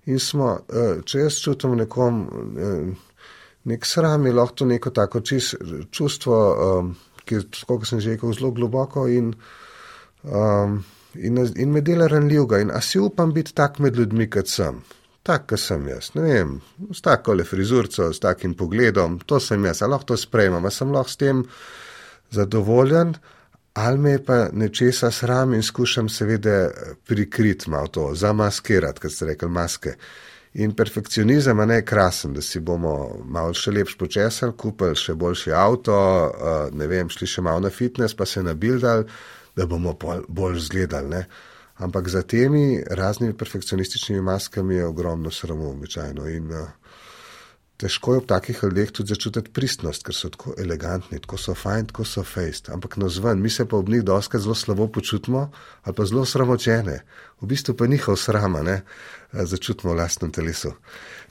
[0.05, 2.21] In smo, eh, če jaz čutim nekom,
[2.57, 2.95] eh,
[3.63, 5.55] nek sram je lahko neko tako čist,
[5.91, 6.93] čustvo, eh,
[7.25, 9.33] ki je, kot sem že rekel, zelo globoko in
[10.23, 10.83] um,
[11.19, 12.59] in, in me dela ranljivega.
[12.61, 14.81] In a si upam biti tak med ljudmi, kot sem.
[15.27, 16.13] Tak, kot sem jaz.
[16.15, 16.53] Ne vem,
[16.93, 20.75] s tako le frizurco, s takim pogledom, to sem jaz, ali lahko to sprejemam, ali
[20.75, 21.41] sem lahko s tem
[22.31, 23.11] zadovoljen,
[23.77, 26.69] ali me pa nečesa sram in skušam seveda
[27.07, 29.93] prikriti malo to, zamaskirati, kot ste rekli, maske.
[30.57, 35.97] In perfekcionizem je krasen, da si bomo malo še lepš počesali, kupili še boljši avto,
[36.73, 39.05] ne vem, šli še malo na fitness, pa se nabildali
[39.57, 39.95] da bomo
[40.27, 41.09] bolj zgledali.
[41.09, 41.25] Ne?
[41.77, 46.29] Ampak za temi raznimi perfekcionističnimi maskami je ogromno sramu, običajno.
[46.29, 46.69] In uh,
[47.77, 51.91] težko je v takih ljudeh tudi začutiti pristnost, ker so tako elegantni, tako so fajn,
[51.91, 52.71] tako so fejst.
[52.73, 55.49] Ampak na zven, mi se pa ob njih doskrat zelo slabo počutimo
[55.83, 56.97] ali pa zelo sramočene.
[57.41, 60.73] V bistvu pa njihov srama, ne, eh, začutimo v lastnem telesu.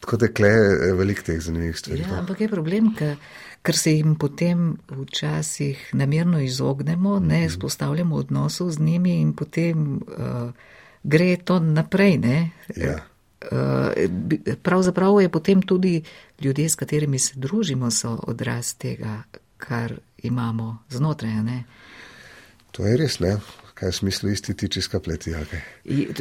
[0.01, 2.01] Tako da je veliko teh zanimivih stvari.
[2.01, 2.19] Ja, no.
[2.23, 3.17] ampak je problem, ker
[3.67, 7.53] ker se jim potem včasih namerno izognemo, ne mhm.
[7.55, 10.53] spostavljamo odnosov z njimi in potem uh,
[11.03, 12.21] gre to naprej.
[12.77, 12.99] Ja.
[13.43, 16.03] Uh, pravzaprav je potem tudi
[16.41, 19.23] ljudje, s katerimi se družimo, so odraz tega,
[19.57, 21.43] kar imamo znotraj.
[21.43, 21.65] Ne?
[22.71, 23.37] To je res, ne?
[23.77, 25.35] kaj je smisel isti tiči skleti.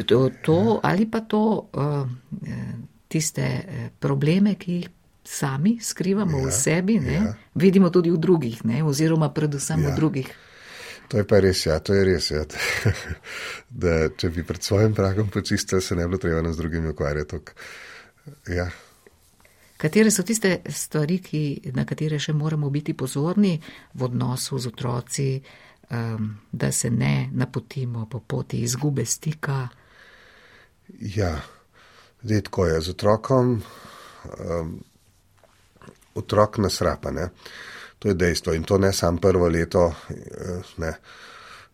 [0.07, 2.09] To, to ali pa to, uh,
[3.07, 3.45] tiste
[3.99, 4.89] probleme, ki jih
[5.25, 7.33] sami skrivamo ja, v sebi, ja.
[7.55, 8.83] vidimo tudi v drugih, ne?
[8.83, 9.89] oziroma predvsem ja.
[9.89, 10.29] v drugih.
[11.07, 12.31] To je pa res, ja, to je res.
[12.31, 12.45] Ja.
[13.81, 17.39] da, če bi pred svojim pragom počistili, se ne bi bilo treba z drugimi ukvarjati.
[18.53, 18.69] Ja.
[19.77, 23.57] Katere so tiste stvari, ki, na katere še moramo biti pozorni
[23.93, 25.29] v odnosu z otroci,
[25.91, 29.67] um, da se ne napotimo po poti izgube stika?
[30.99, 31.35] Ja,
[32.23, 33.59] zdaj tako je z otrokom.
[34.39, 34.79] Um,
[36.15, 37.29] otrok nasrapa, ne.
[37.99, 39.93] To je dejstvo in to ne samo prvo leto.
[40.09, 40.93] Eh, ne.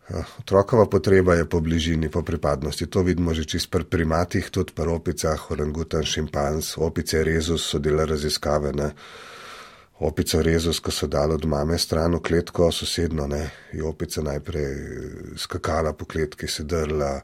[0.10, 2.86] Eh, otrokova potreba je po bližini, po pripadnosti.
[2.86, 8.10] To vidimo že čist pri primatih, tudi pri opicah, orangutan, šimpanz, opice rezus so delali
[8.10, 8.73] raziskave.
[8.73, 8.91] Ne.
[10.01, 13.49] Opico rezus, ko so dali od mame stran v kletko, sosedno, ne.
[13.73, 14.73] je opica najprej
[15.38, 17.21] skakala po kletki, se drla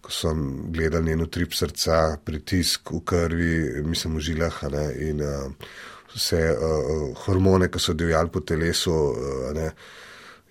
[0.00, 5.70] ko sem gledal njen utrip srca, pritisk v krvi, mislim v žilah ne, in uh,
[6.14, 9.70] vse uh, hormone, ki so divjali po telesu, uh, ne,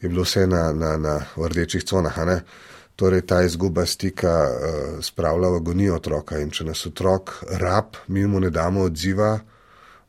[0.02, 2.18] je bilo vse na, na, na rdečih conah.
[2.28, 2.42] Ne.
[2.98, 8.26] Torej, ta izguba stika uh, spravlja v agonijo otroka in če nas otrok rab, mi
[8.28, 9.38] mu ne damo odziva,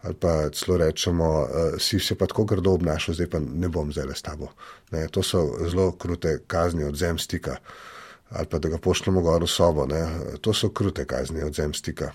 [0.03, 3.93] ali pa celo rečemo, uh, si se pa tako grdo obnašal, zdaj pa ne bom
[3.93, 4.51] zdaj le s tabo.
[4.91, 7.61] Ne, to so zelo krute kazni odzem stika.
[7.63, 7.98] Uh,
[8.31, 9.87] ali pa da ga pošljemo gor v sobo.
[9.87, 10.03] Ne.
[10.41, 12.13] To so krute kazni odzem stika.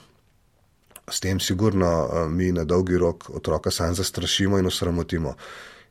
[1.11, 5.35] S tem sigurno eh, mi na dolgi rok otroka sam zastrašimo in osramotimo.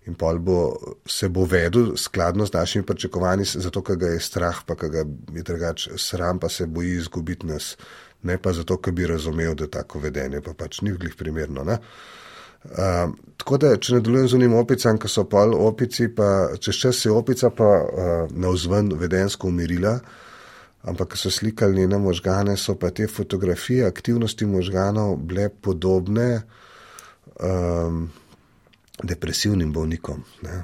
[0.06, 4.64] In pol bo se bo vedel skladno z našimi pričakovanji, zato ker ga je strah,
[4.66, 5.04] pa ga
[5.35, 7.76] je drugač sram, pa se boji izgubiti nas.
[8.22, 11.64] Ne pa zato, ker bi razumel, da tako vedenje pa pač ni vglih primerno.
[11.64, 11.78] Ne?
[13.37, 17.09] Tako da, če nadaljujem z unim opicam, ki so pol opici, pa čez čas se
[17.09, 19.96] je opica pa uh, navzven vedensko umirila,
[20.87, 26.42] ampak so slikali njene možgane, so pa te fotografije aktivnosti možganov bile podobne
[27.40, 28.11] um,
[29.03, 30.22] depresivnim bolnikom.
[30.42, 30.62] Ne?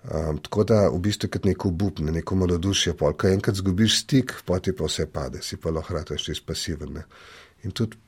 [0.00, 3.58] Um, tako da v bistvu je kot neko obup, ne neko malodušje, pol, ko enkrat
[3.58, 6.94] zgubiš stik, poti pa vse pade, si pa lahko rataš čist pasiven.
[6.94, 7.04] Ne?
[7.66, 7.98] In tudi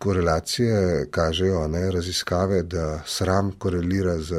[0.00, 4.34] korelacije kažejo, ne, raziskave, da sram korelira z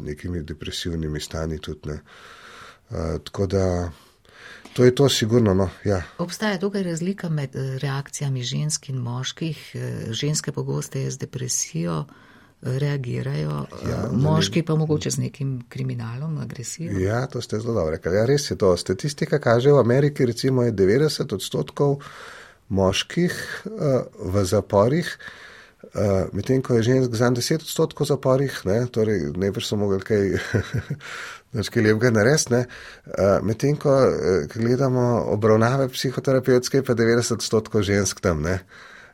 [0.00, 1.58] nekimi depresivnimi stanji.
[1.58, 1.98] Tudi, ne.
[2.90, 3.90] uh, tako da
[4.72, 5.54] to je to, sigurno.
[5.54, 6.02] No, ja.
[6.18, 9.70] Obstaja tukaj razlika med eh, reakcijami žensk in moških.
[9.74, 12.04] Eh, ženske pogosteje z depresijo
[12.62, 16.98] reagirajo, ja, moški pa mogoče z nekim kriminalom, agresijo.
[16.98, 18.14] Ja, to ste zelo dobro rekli.
[18.16, 18.76] Ja, res je to.
[18.76, 21.98] Statistika kaže, v Ameriki recimo je 90 odstotkov
[22.72, 23.36] moških
[23.68, 25.08] uh, v zaporih,
[25.92, 30.00] uh, medtem ko je žensk za 10 odstotkov zaporih, ne, torej ne bi so mogli
[30.00, 30.32] kaj,
[31.72, 32.62] kaj lepega narediti.
[33.12, 33.92] Uh, medtem ko
[34.54, 38.44] gledamo obravnave psihoterapevtske, pa 90 odstotkov žensk tam.
[38.46, 38.62] Ne.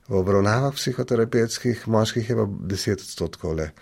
[0.08, 3.72] V obravnavah psihoterapevtskih moških je pa 10 odstotkov le.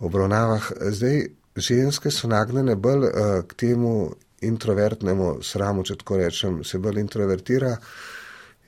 [0.00, 6.62] V obravnavah zdaj ženske so nagnjene bolj uh, k temu introvertnemu sramu, če tako rečem,
[6.64, 7.74] se bolj introvertira.
[7.74, 8.17] Uh,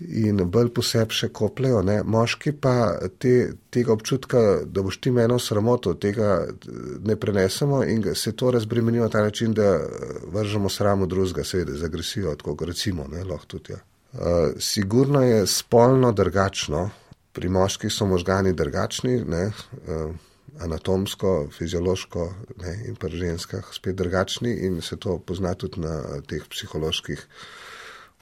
[0.01, 1.83] in bolj poseb še kopljajo.
[1.85, 2.01] Ne?
[2.03, 2.75] Moški pa
[3.21, 6.47] te, tega občutka, da boš ti meno sramoto, tega
[7.05, 9.77] ne prenesemo in se to razbremenijo na ta način, da
[10.33, 13.77] vržemo sramo drugega, seveda z agresijo, tako recimo, ne, lahko tudi.
[13.77, 13.83] Ja.
[14.13, 16.91] Uh, sigurno je spolno drugačno,
[17.33, 19.45] pri moških so možgani drugačni, ne,
[19.87, 20.11] uh,
[20.61, 22.25] anatomsko, fiziološko
[22.65, 27.27] ne, in pri ženskah spet drugačni in se to pozna tudi na teh psiholoških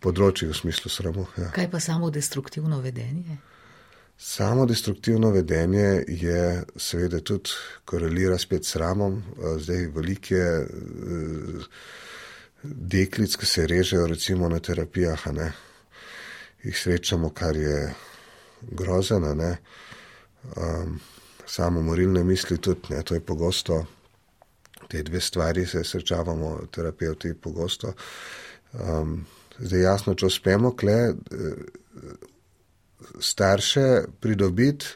[0.02, 1.26] področjih v smislu sramu.
[1.38, 1.50] Ja.
[1.54, 3.38] Kaj pa samo destruktivno vedenje?
[4.18, 7.54] Samo destruktivno vedenje je seveda tudi
[7.86, 9.20] korelira spet s sramom.
[9.62, 10.40] Zdaj velike
[12.62, 15.52] deklic, ki se režejo recimo na terapijah, ne,
[16.62, 17.94] jih srečamo, kar je
[18.62, 19.34] grozeno.
[20.56, 21.00] Um,
[21.46, 23.84] samo morilne misli tudi, ne, to je pogosto.
[24.88, 27.92] Te dve stvari se srečavamo, terapeuti pogosto.
[28.72, 29.26] Um,
[29.58, 31.14] Zdaj, jasno, če uspemo kle eh,
[33.20, 34.86] starše pridobiti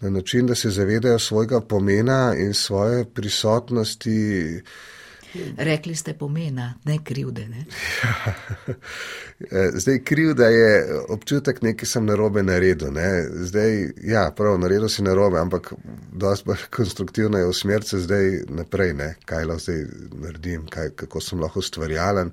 [0.00, 4.60] na način, da se zavedajo svojega pomena in svoje prisotnosti.
[5.56, 7.48] Rekli ste pomena, ne krivde.
[7.48, 7.64] Ne?
[8.02, 8.34] Ja.
[9.80, 12.92] Zdaj, krivda je občutek, nekaj sem narobe naredil.
[12.92, 13.26] Ne?
[13.30, 15.72] Zdaj, ja, prav, naredil si narobe, ampak
[16.12, 19.14] dosti bolj konstruktivno je usmeriti se zdaj naprej, ne?
[19.24, 22.32] kaj lahko zdaj naredim, kaj, kako sem lahko ustvarjalen,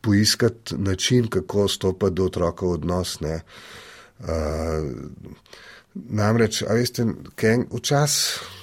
[0.00, 3.18] poiskati način, kako stopiti do otroka v odnos.
[3.20, 3.28] Uh,
[5.94, 7.06] namreč, a veste,
[7.72, 8.58] včasih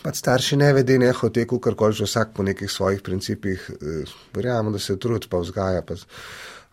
[0.00, 4.04] pač starši ne vede, ne hoče, kar koli že vsak po nekih svojih principih, eh,
[4.34, 5.82] verjamemo, da se trud pa vzgaja.
[5.82, 5.94] Pa,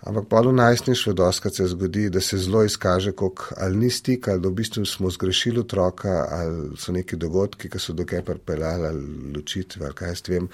[0.07, 4.27] ampak pa v najstništvu doskrat se zgodi, da se zelo izkaže, koliko ali ni stik,
[4.27, 8.87] ali da v bistvu smo zgrešili otroka, ali so neki dogodki, ki so dokaj pripeljali,
[8.87, 10.47] ali ločitve, ali kaj s tem.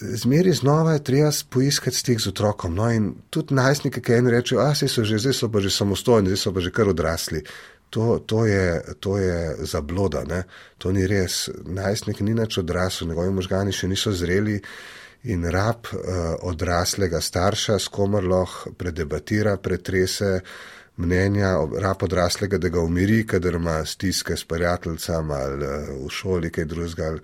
[0.00, 2.74] Zmeri znova je treba poiskati stik z otrokom.
[2.74, 5.70] No, in tudi najstniki, ki eni rečejo, a se so že, zdaj so pa že
[5.70, 7.44] samostojni, zdaj so pa že kar odrasli.
[7.90, 10.42] To, to, je, to je zabloda, ne?
[10.78, 11.50] to ni res.
[11.64, 14.58] Najstnik ni nič odrasel, njegovi možgani še niso zreli
[15.30, 20.40] in rab uh, odraslega starša, s komer lahko predebatira, pretrese
[20.96, 26.50] mnenja, rab odraslega, da ga umiri, kadar ima stiske s prijateljcem ali uh, v šoli
[26.50, 27.14] kaj drugega.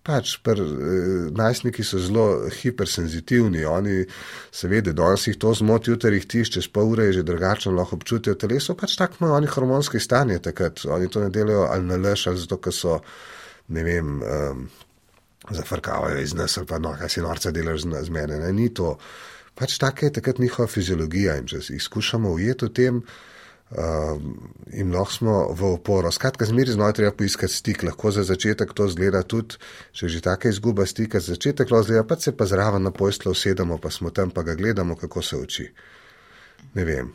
[0.00, 4.06] Pač, pr, eh, najstniki so zelo hipersenzitivni, oni
[4.52, 7.98] seveda, danes jih to zmoti, jutri jih tiš, čez pol ure je že drugačno, lahko
[8.00, 11.98] občutijo teleso, pač tako imajo oni hormonske stanje takrat, oni to ne delajo ali na
[12.00, 13.00] leš, ali zato, ker so,
[13.68, 14.62] ne vem, um,
[15.50, 18.96] zafrkavajo iz nas, pa no, kaj si norca delaš z, z mene, ne, ni to.
[19.54, 23.12] Pač taka je takrat njihova fiziologija in če jih skušamo ujeti v tem, um,
[24.72, 26.10] in lahko smo v oporo.
[26.10, 29.60] Skratka, zmeri znova treba poiskati stik, lahko za začetek to zgleda tudi,
[29.92, 33.30] če že taka izguba stika, za začetek lahko zgleda, pa se pa zraven na pojstlo
[33.30, 35.68] usedemo, pa smo tam, pa ga gledamo, kako se uči.
[36.74, 37.12] Ne vem.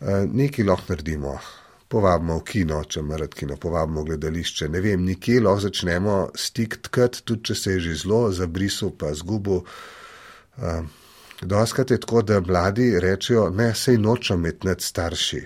[0.00, 1.38] Uh, Nekaj lahko naredimo.
[1.90, 4.68] Povabimo v kino, če ima rad kino, povabimo v gledališče.
[4.70, 9.12] Ne vem, nikje lahko začnemo stik tkati, tudi če se je že zelo zabrisal, pa
[9.12, 9.64] zgubo.
[10.56, 10.80] Uh,
[11.40, 15.40] Doskrat je tako, da mladi rečejo, ne, sej nočem imeti starši.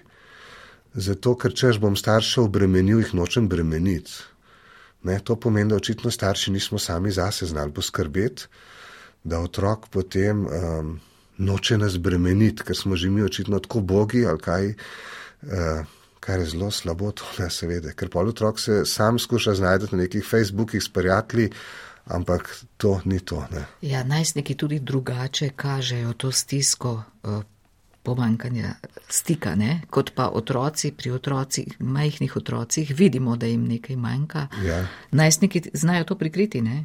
[0.94, 4.12] Zato, ker češ bom starše obremenil, jih nočem bremeniti.
[5.04, 8.46] Ne, to pomeni, da očitno starši nismo sami zase znali poskrbeti,
[9.24, 10.94] da otrok potem um,
[11.38, 15.84] noče nas bremeniti, ker smo že mi očitno tako bogi ali kaj, uh,
[16.20, 17.92] kar je zelo slabo, to ne seveda.
[17.92, 21.50] Ker pol otrok se sam skuša znajti na nekih Facebookih s prijatelji,
[22.04, 23.44] ampak to ni to.
[23.52, 23.64] Ne.
[23.82, 27.02] Ja, najstniki tudi drugače kažejo to stisko.
[28.04, 28.74] Pomankanja
[29.08, 29.80] stika, ne?
[29.90, 34.46] kot pa otroci pri otrocih, majhnih otrocih, vidimo, da jim nekaj manjka.
[34.64, 34.82] Ja.
[35.10, 36.60] Najstniki znajo to prikriti.
[36.62, 36.84] Ne?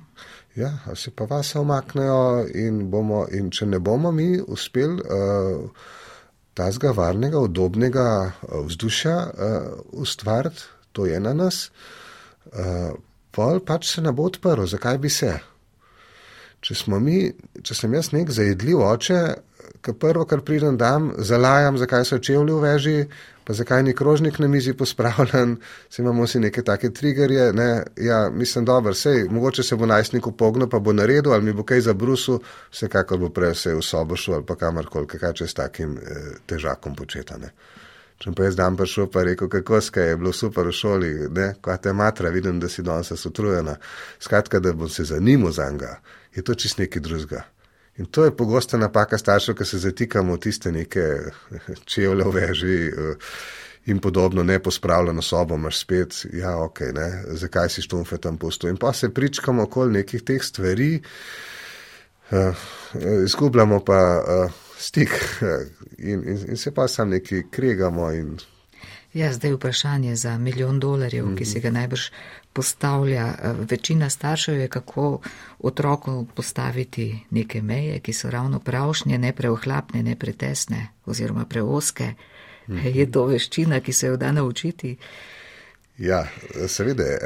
[0.56, 5.92] Ja, se pa vas omaknejo in, bomo, in če ne bomo mi uspeli uh,
[6.58, 11.70] tazga varnega, udobnega uh, vzdušja uh, ustvariti, to je na nas,
[12.52, 12.96] uh,
[13.32, 15.36] pol pač se ne bo odprl, zakaj bi se.
[16.60, 17.22] Če, mi,
[17.64, 19.20] če sem jaz nek zajedljiv oče,
[19.82, 22.96] ki prvo, kar pridem, dam, zalajam, zakaj so čevlji v veži,
[23.44, 25.56] pa zakaj ni krožnik na mizi pospravljen,
[25.90, 27.54] se imamo vsi neke take triggerje.
[27.54, 27.84] Ne?
[27.98, 31.64] Ja, mislim, dobro, sej, mogoče se bo najstnik upognil, pa bo naredil, ali mi bo
[31.64, 32.40] kaj zabrusil,
[32.72, 36.32] vsekakor bo prej vse v sobo šel ali pa kamorkoli, kaj če s takim eh,
[36.46, 37.54] težakom početane.
[38.20, 41.54] Če pa jaz dan prišel, pa rekel, kako skaj je bilo super v šoli, ne,
[41.62, 43.78] kaj te matra, vidim, da si danes utrujena.
[44.20, 46.02] Skratka, da bom se zanimal za njega,
[46.36, 47.46] je to čist nekaj drugega.
[48.00, 51.06] In to je pogosta napaka staršev, ki se zatikamo v tiste neke
[51.92, 53.32] čevlje v veži eh,
[53.92, 58.70] in podobno, ne pospravljeno sobo, imaš spet, ja, ok, ne, zakaj si štumfe tam pusto.
[58.70, 61.02] In pa se pričkamo okoli nekih teh stvari,
[62.32, 62.56] uh,
[63.24, 65.10] izgubljamo pa uh, stik
[66.12, 68.12] in, in, in se pa sam neki kregamo.
[68.12, 68.38] In...
[69.14, 71.38] Ja, zdaj vprašanje za milijon dolarjev, mm -hmm.
[71.38, 72.12] ki se ga najbrž
[72.54, 73.28] postavlja.
[73.28, 75.20] Eh, večina staršev je, kako
[75.60, 82.14] otroku postaviti neke meje, ki so ravno pravšnje, ne preohlapne, ne pretesne oziroma preoske.
[82.70, 82.96] -hmm.
[82.96, 84.96] Je to veščina, ki se jo da naučiti?
[85.98, 86.24] Ja,
[86.68, 87.04] seveda.
[87.04, 87.18] Eh,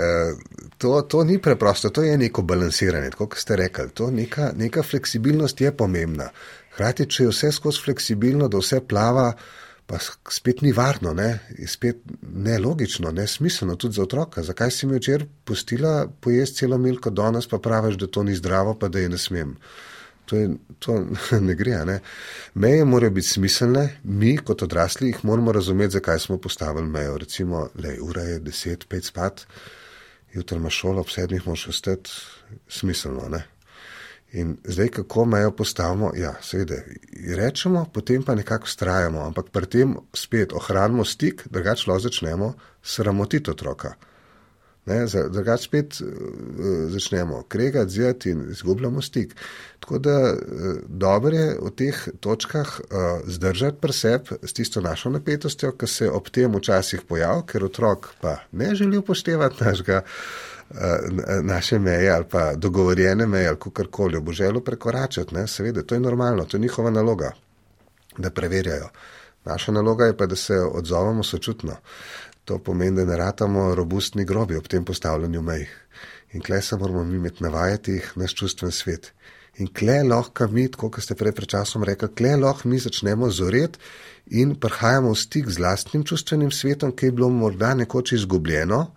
[0.77, 3.91] to, to ni preprosto, to je neko balansiranje, kot ste rekli.
[4.11, 6.29] Neka, neka fleksibilnost je pomembna.
[6.77, 9.27] Hrati, če je vse skozi fleksibilno, da vse plava,
[9.85, 9.97] pa
[10.29, 11.39] spet ni varno, ne?
[11.67, 14.43] spet nelogično, nesmiselno tudi za otroka.
[14.43, 18.75] Zakaj si mi včeraj pustila pojesti celo milko, danes pa praviš, da to ni zdravo,
[18.79, 19.55] pa da je ne smem.
[20.25, 21.05] To, je, to
[21.47, 21.83] ne gre.
[21.85, 21.99] Ne?
[22.53, 27.17] Meje morajo biti smiselne, mi kot odrasli jih moramo razumeti, zakaj smo postavili mejo.
[27.17, 29.45] Recimo, le, ura je deset, pet spat,
[30.33, 32.11] jutro imaš šolo, ob sedmih moraš ostati
[32.67, 33.29] smiselno.
[33.29, 33.43] Ne?
[34.33, 36.79] In zdaj, kako mejo postavimo, ja, seveda,
[37.37, 43.51] rečemo, potem pa nekako strajamo, ampak pri tem spet ohranimo stik, drugače lahko začnemo sramotiti
[43.51, 43.93] otroka.
[45.29, 46.07] Drugače spet uh,
[46.91, 49.35] začnemo kregati, zjeti in izgubljamo stik.
[49.79, 50.37] Tako da uh,
[50.87, 56.09] dobro je v teh točkah uh, zdržati pri sebi s tisto našo napetostjo, ki se
[56.09, 60.01] ob tem včasih pojavi, ker otrok pa ne želi upoštevati našega.
[60.73, 65.47] Eh, naše meje ali pa dogovorjene meje ali kakorkoli, bo želel prekoračati, ne?
[65.47, 67.31] seveda, to je normalno, to je njihova naloga,
[68.17, 68.89] da preverjajo.
[69.45, 71.75] Naša naloga je pa, da se odzovemo sočutno.
[72.45, 75.67] To pomeni, da ne ratamo robustni grobi ob tem postavljanju mej.
[76.33, 79.13] In kle se moramo mi imeti navajati naš čustven svet.
[79.57, 83.79] In kle lahko mi, kot ste prej pred časom rekli, kle lahko mi začnemo zoreti
[84.25, 88.87] in prihajamo v stik z lastnim čustvenim svetom, ki je bilo morda nekoč izgubljeno,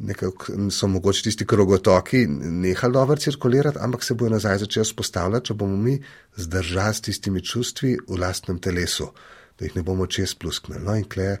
[0.00, 5.54] nekako so mogoče tisti krogotoki nehali dobro cirkulirati, ampak se bojo nazaj začeli spostavljati, če
[5.54, 6.02] bomo mi
[6.36, 9.10] zdržali s tistimi čustvi v lastnem telesu,
[9.58, 10.84] da jih ne bomo čez plusknili.
[10.84, 11.36] No in kle,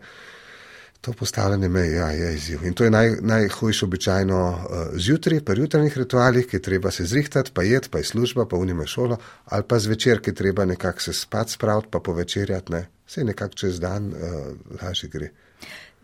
[1.00, 2.64] to postavljanje meje ja, je izziv.
[2.64, 7.50] In to je naj, najhujše običajno uh, zjutraj, pri jutranjih ritualih, ki treba se zrihtati,
[7.54, 11.12] pa jed, pa je služba, pa unime šolo, ali pa zvečer, ki treba nekako se
[11.12, 12.86] spat spraviti, pa povečerjati, ne.
[13.06, 15.30] Vse nekako čez dan uh, lažje gre.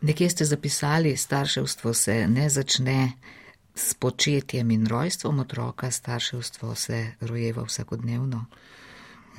[0.05, 3.13] Nekje ste zapisali, starševstvo se ne začne
[3.75, 8.45] s početjem in rojstvom otroka, starševstvo se rojeva vsakodnevno.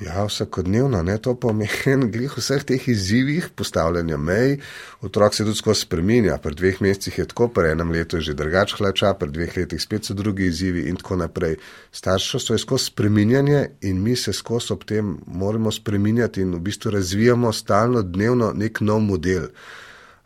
[0.00, 4.58] Ja, vsakodnevno, ne to pomeni, glih vseh teh izzivih, postavljanja mej,
[5.06, 8.34] otrok se tudi skozi spreminja, pri dveh mesecih je tako, pri enem letu je že
[8.34, 11.56] drugač hlača, pri dveh letih spet so drugi izzivi in tako naprej.
[11.92, 16.90] Starševstvo je skozi spreminjanje in mi se skozi ob tem moramo spreminjati in v bistvu
[16.90, 19.52] razvijamo stalno dnevno nek nov model.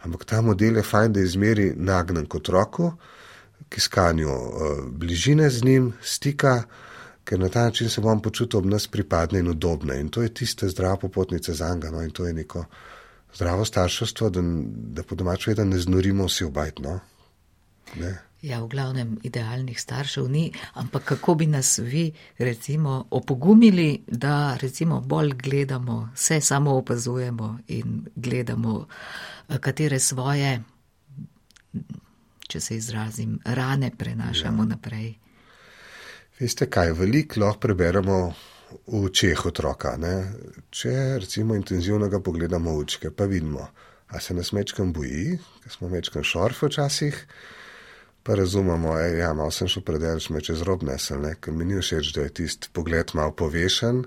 [0.02, 2.94] Ampak ta model je fajn, da izmeri nagnen kot roko,
[3.68, 6.62] k iskanju uh, bližine z njim, stika,
[7.24, 10.00] ker na ta način se bom počutil ob nas pripadne in udobne.
[10.00, 11.90] In to je tiste zdravo popotnice za anga.
[11.90, 12.02] No?
[12.02, 12.64] In to je neko
[13.34, 14.40] zdravo starševstvo, da,
[14.72, 17.00] da po domaču vedno ne znorimo vsi obajtno.
[18.40, 20.46] Ja, v glavnem idealnih staršev ni,
[20.80, 22.06] ampak kako bi nas vi,
[22.38, 28.86] recimo, opogumili, da recimo bolj gledamo, vse samo opazujemo in gledamo,
[29.60, 30.62] katere svoje,
[32.48, 34.68] če se izrazim, rane prenašamo ja.
[34.72, 35.12] naprej.
[36.40, 38.18] Veste kaj, veliko lahko preberemo
[38.86, 39.98] v očeh otroka.
[40.00, 40.16] Ne?
[40.70, 43.68] Če recimo intenzivnega pogledamo v očke, pa vidimo,
[44.08, 47.26] a se nas mečkam boji, ker smo mečkam šorf včasih
[48.22, 51.80] pa razumemo, da ja, malo sem šel predaleč, me čez rob nesel, ker mi ni
[51.80, 54.04] všeč, da je tisti pogled malo povešen,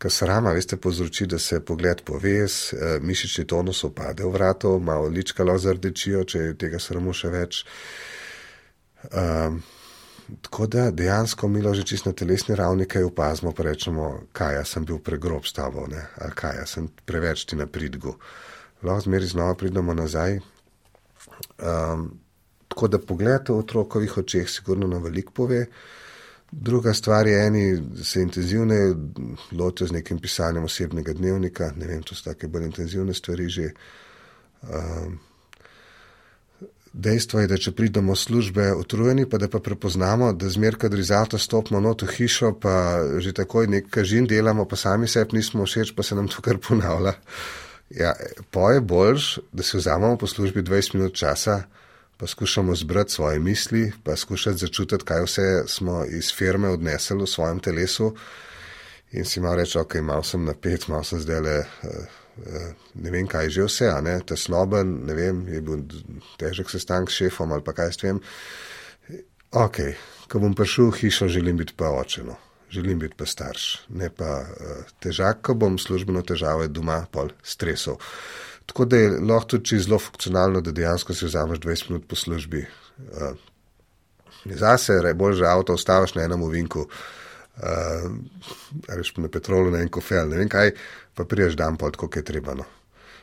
[0.00, 5.08] ker srama, veste, povzroči, da se pogled poves, eh, mišični tonus opade v vratu, malo
[5.08, 7.64] ličkalo zardečijo, če je tega sramu še več.
[9.12, 9.60] Um,
[10.40, 14.68] tako da dejansko milo že čisto na telesni ravni, kaj opazimo, pa rečemo, kaj jaz
[14.72, 16.06] sem bil pregrob s tabo, ne?
[16.16, 18.16] ali kaj jaz sem preveč ti na pridgu.
[18.82, 20.40] Lahko zmeri znova pridemo nazaj.
[21.60, 22.23] Um,
[22.74, 25.66] Tako da pogled v otrokovih očeh sigurno na velik pove.
[26.50, 28.94] Druga stvar je, eni se intenzivne
[29.52, 33.70] lotijo z nekim pisanjem osebnega dnevnika, ne vem, to so take bolj intenzivne stvari že.
[34.62, 35.20] Um,
[36.92, 41.38] dejstvo je, da če pridemo službe utrujeni, pa da pa prepoznamo, da zmer, kad rizalto
[41.38, 42.74] stopimo not v hišo, pa
[43.22, 46.58] že takoj nek kažin delamo, pa sami sebi nismo všeč, pa se nam to kar
[46.58, 47.14] ponavlja.
[47.94, 48.14] Ja,
[48.50, 51.62] po je boljš, da si vzamemo po službi 20 minut časa,
[52.24, 57.26] pa skušamo zbrati svoje misli, pa skušati začutiti, kaj vse smo iz firme odnesli v
[57.26, 58.14] svojem telesu.
[59.12, 61.90] In si malo reči, ok, malo sem napet, malo sem zdaj le, uh,
[62.36, 65.84] uh, ne vem, kaj že vse, a ne, tesnoben, ne vem, je bil
[66.40, 68.22] težek sestank s šefom ali pa kaj s tem.
[69.52, 69.82] Ok,
[70.32, 72.38] ko bom prišel v hišo, želim biti pa očeno,
[72.72, 78.00] želim biti pa starš, ne pa uh, težak, ko bom službeno težave doma, pol stresov.
[78.66, 82.66] Tako da je lahko tudi zelo funkcionalno, da dejansko si vzameš 20 minut po službi.
[82.98, 83.36] Uh,
[84.44, 88.10] Zase je bolj, že avto ostaviš na enem uvinku, uh,
[88.88, 90.74] reš pa na petrolu, na en kofel, ne vem kaj,
[91.14, 92.54] pa priješ dan pod, koliko je treba.
[92.54, 92.64] No.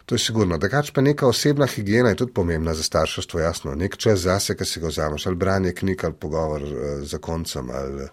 [0.06, 0.58] To je sigurno.
[0.58, 3.76] Drugač pa neka osebna higiena je tudi pomembna za starševstvo, jasno.
[3.76, 6.74] Nek čas zase, ki si ga vzameš, ali branje knjig, ali pogovor uh,
[7.06, 8.10] z koncem, ali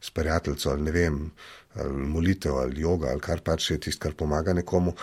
[0.00, 1.30] s prijateljem, ali ne vem,
[1.74, 4.94] ali molitev, ali yoga, ali kar pač je tisto, kar pomaga nekomu.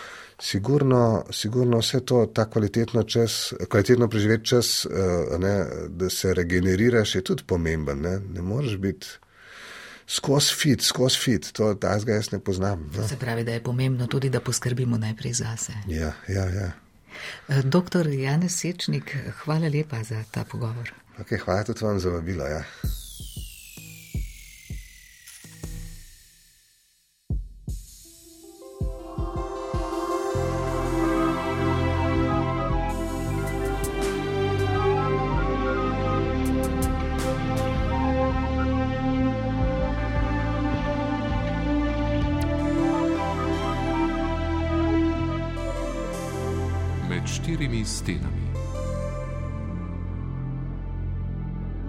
[0.42, 5.54] Sigurno, sigurno vse to, ta kvalitetno, čas, kvalitetno preživeti čas, uh, ne,
[5.90, 8.02] da se regeneriraš, je tudi pomemben.
[8.02, 9.08] Ne, ne moreš biti.
[10.08, 12.90] Skozi fit, skozi fit, to zdaj jaz ne poznam.
[12.98, 13.08] No.
[13.08, 15.74] Se pravi, da je pomembno tudi, da poskrbimo najprej zase.
[15.88, 16.72] Ja, ja, ja.
[17.48, 20.92] Eh, doktor Janez Sečnik, hvala lepa za ta pogovor.
[21.20, 22.46] Okay, hvala tudi vam za vabilo.
[22.46, 22.64] Ja.